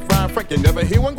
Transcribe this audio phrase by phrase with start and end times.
[0.00, 0.50] Frank.
[0.50, 1.11] You never hear one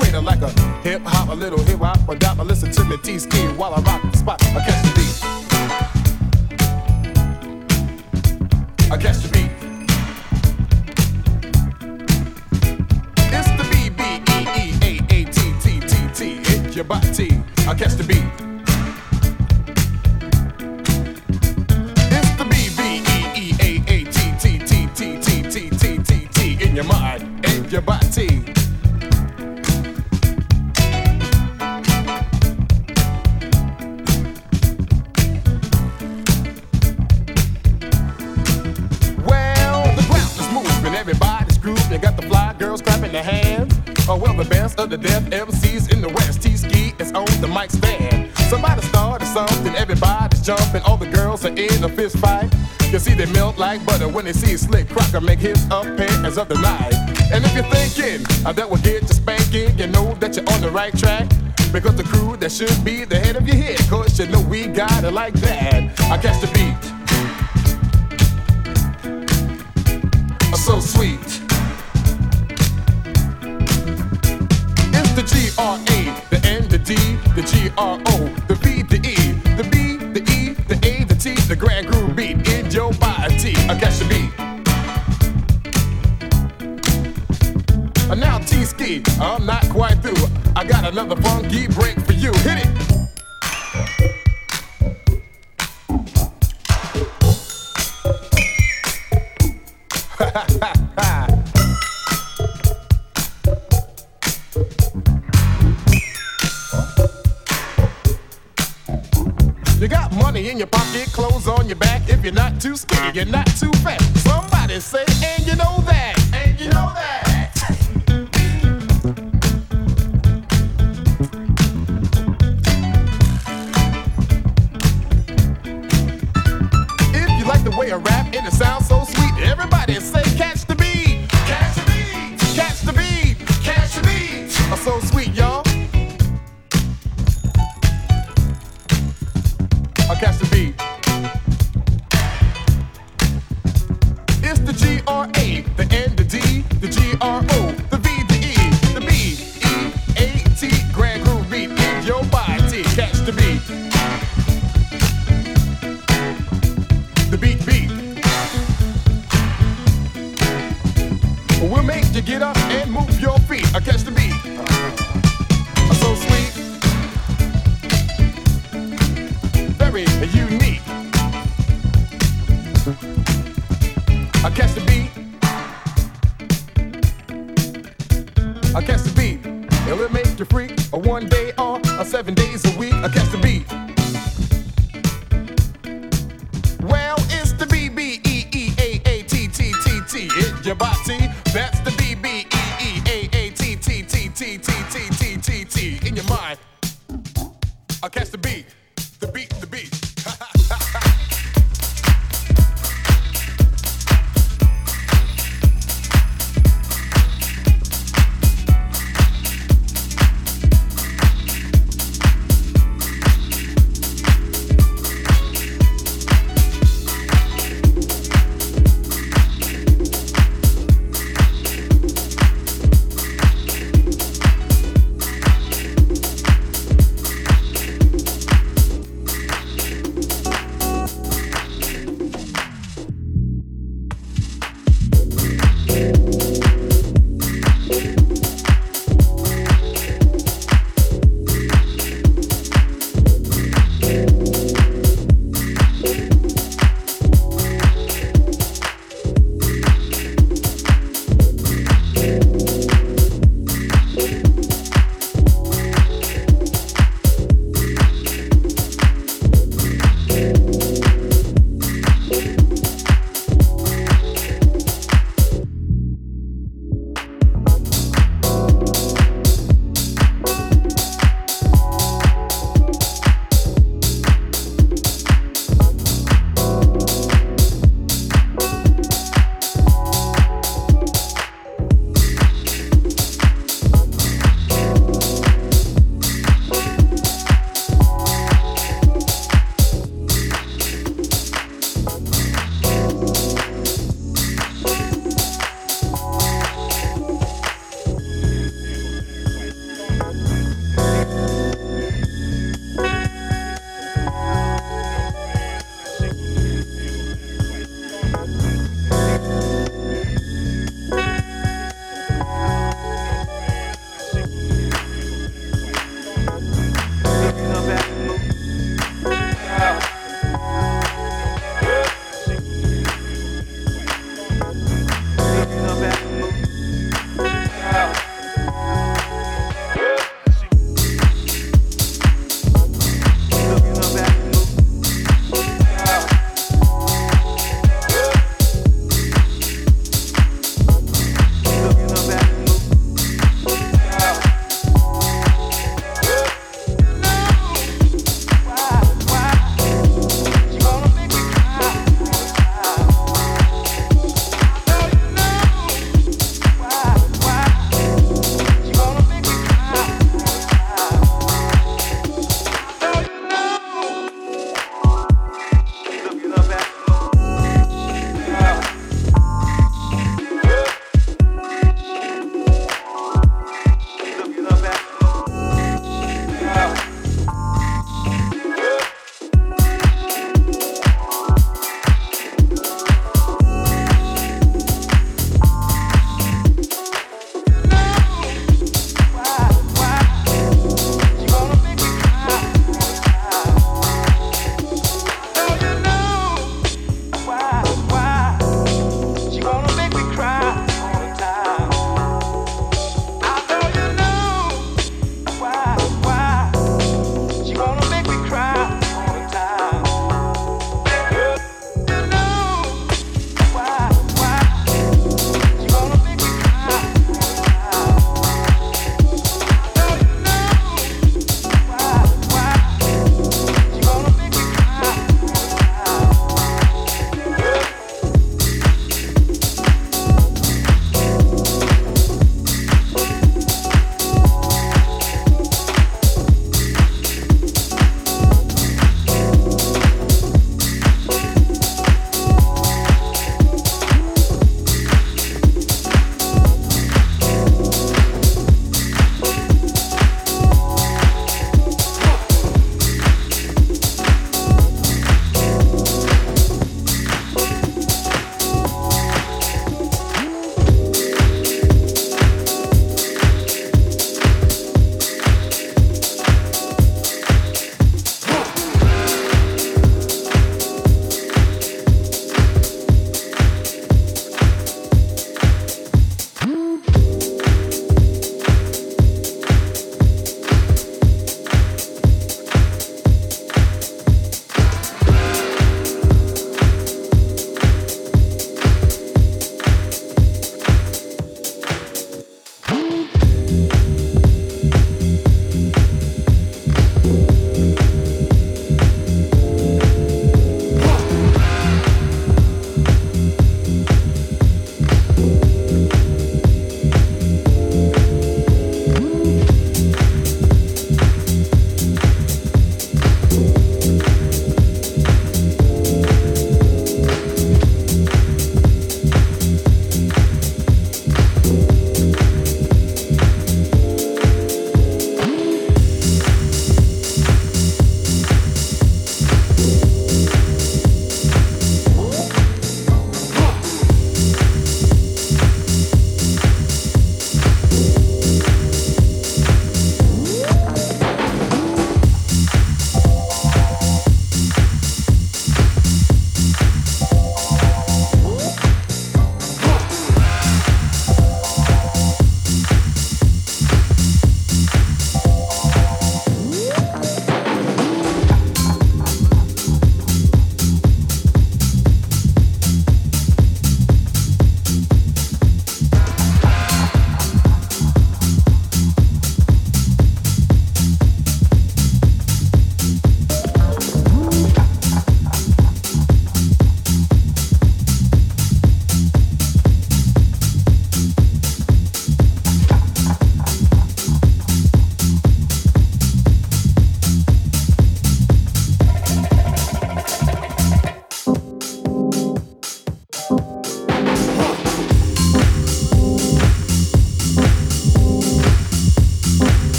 [60.74, 61.30] right track.
[61.72, 64.68] Because the crew that should be the head of your head, cause you know we
[64.68, 66.00] got it like that.
[66.12, 66.53] I catch the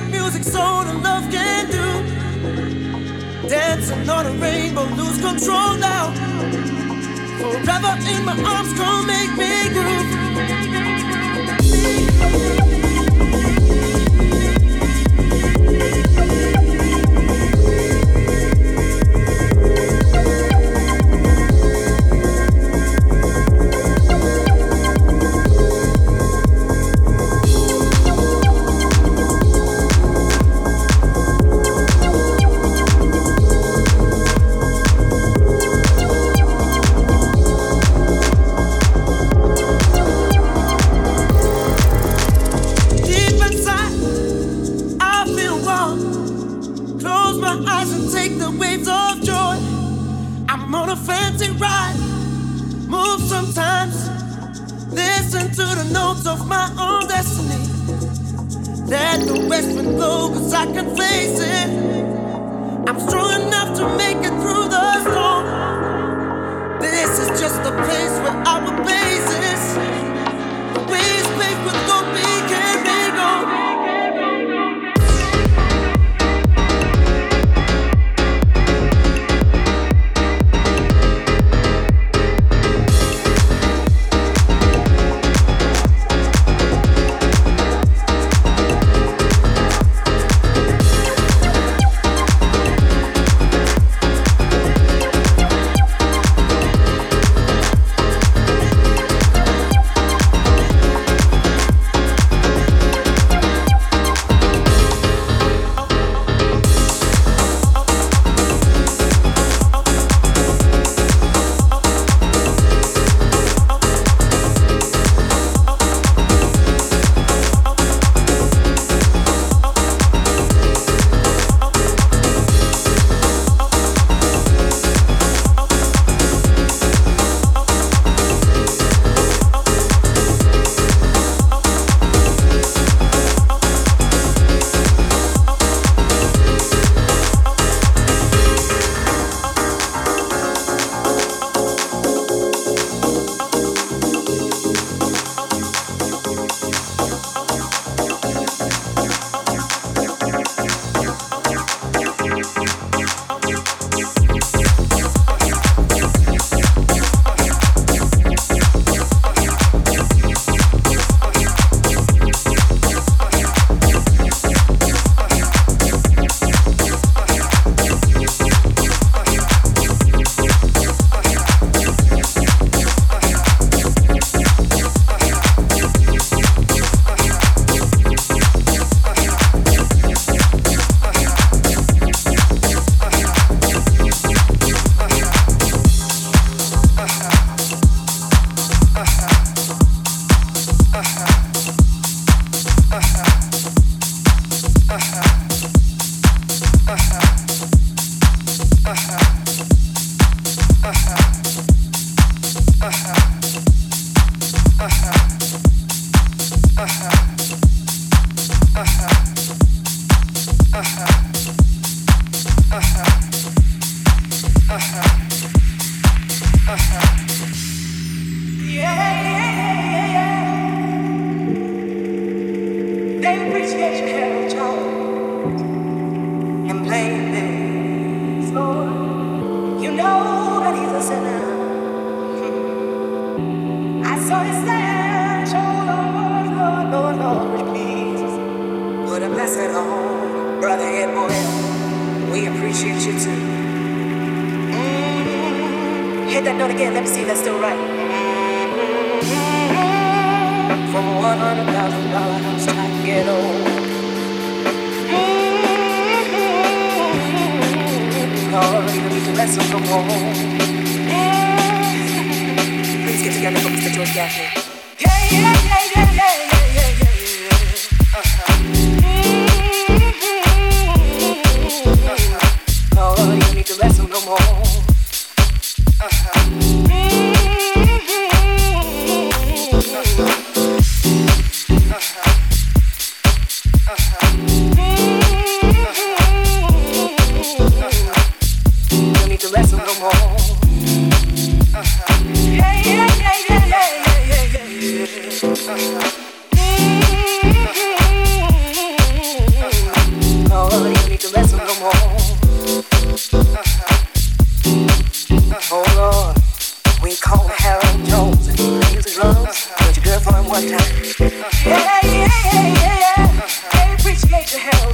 [0.00, 3.48] got music soul and love can do.
[3.48, 6.12] Dancing on a rainbow, lose control now.
[7.38, 10.18] Forever in my arms, come make me groove.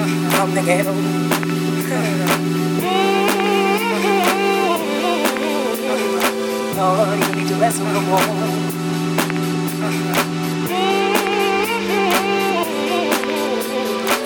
[0.00, 0.92] from the ghetto.
[6.76, 8.20] no, you need to wrestle the more.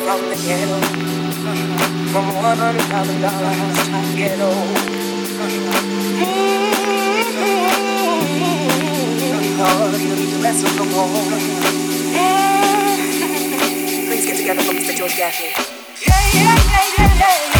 [0.05, 0.79] From the ghetto,
[2.13, 4.51] from one hundred thousand dollars to ghetto.
[9.59, 11.94] Lord, you need to wrestle the more
[14.45, 14.95] together for Mr.
[14.95, 15.53] George Gaffney.
[16.07, 17.54] Yeah, yeah, yeah, yeah, yeah.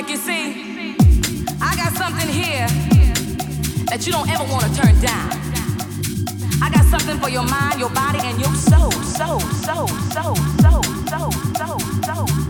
[0.00, 0.96] like, you see,
[1.60, 2.66] I got something here
[3.88, 5.30] that you don't ever want to turn down.
[6.62, 10.82] I got something for your mind, your body, and your soul, soul, soul, soul, soul,
[11.06, 12.49] soul, soul, soul.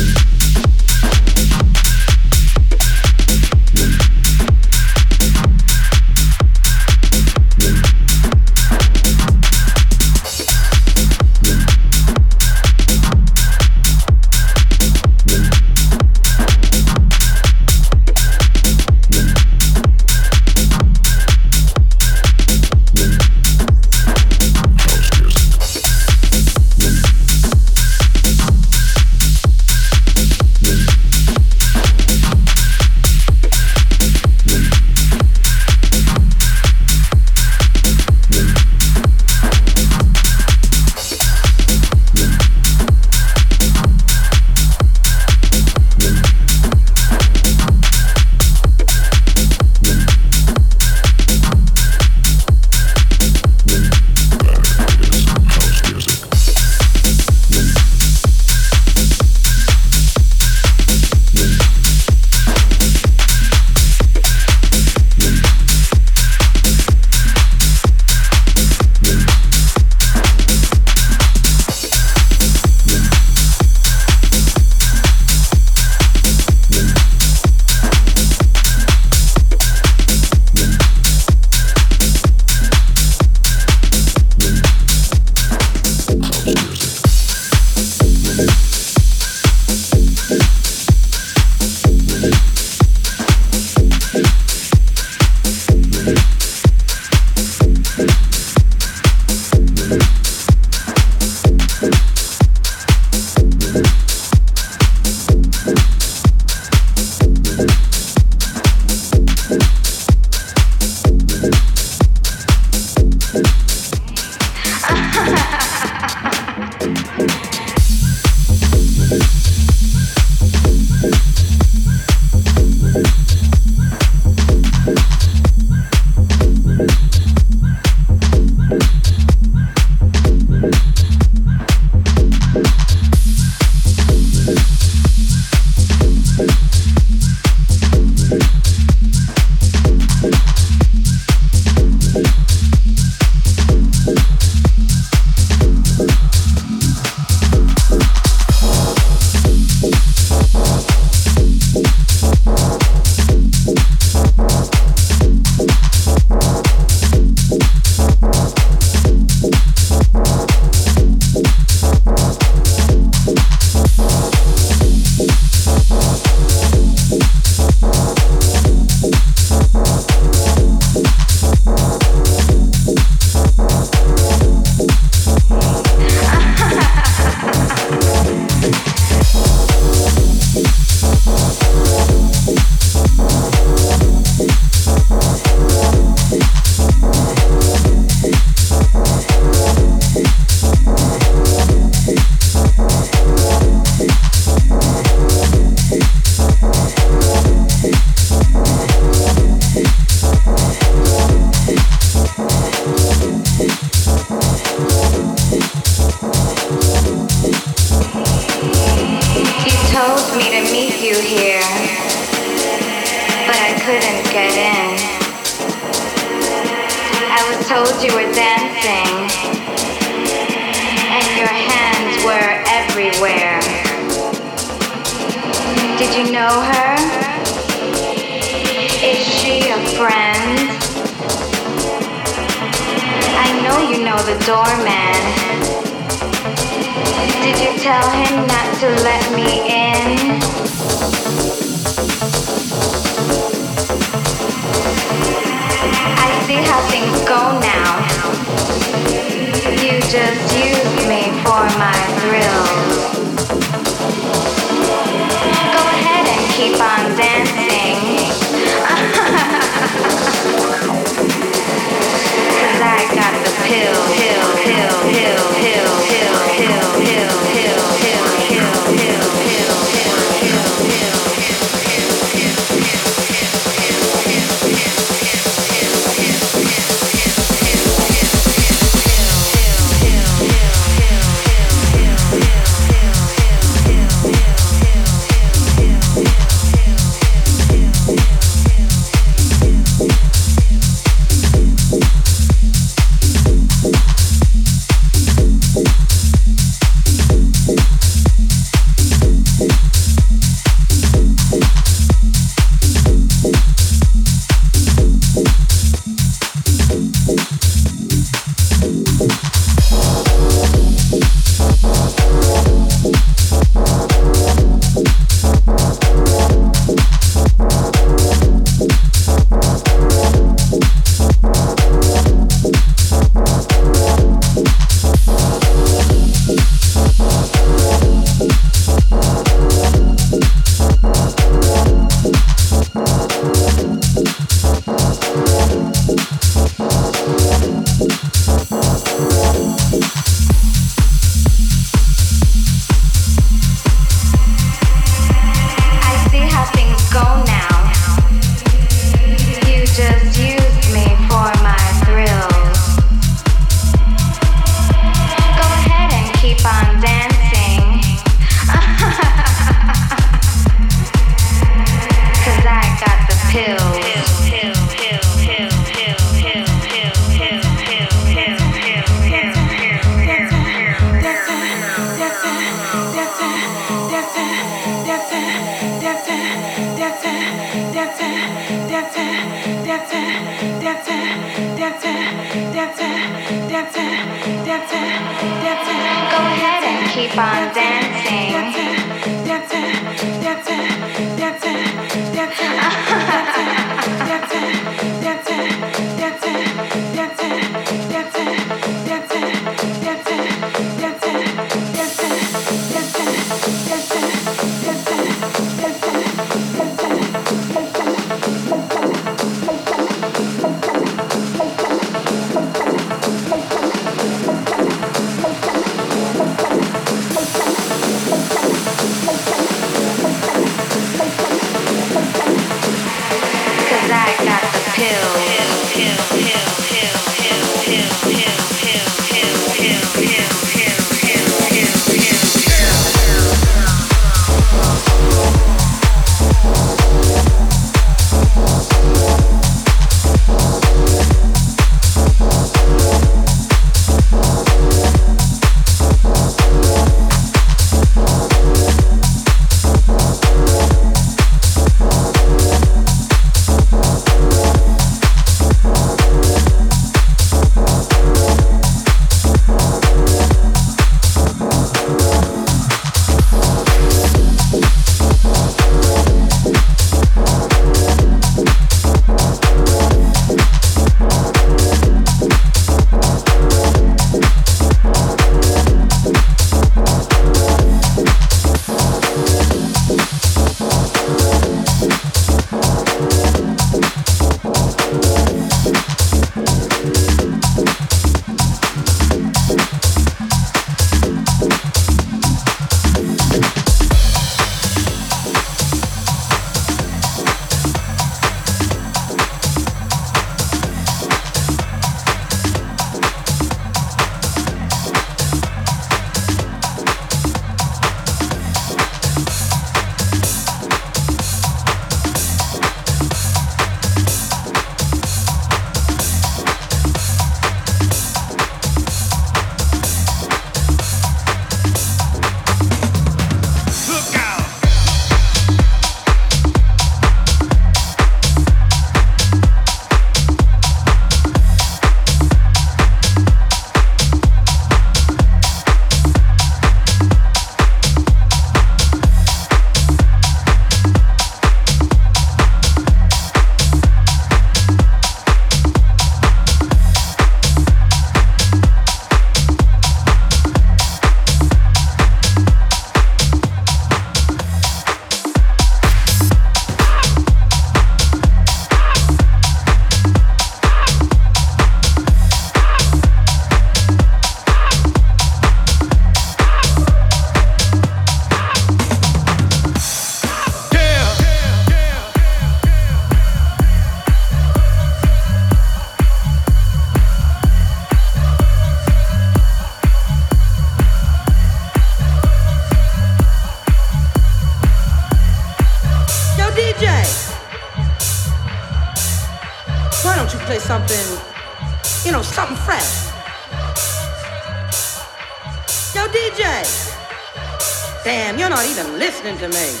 [599.57, 600.00] To me.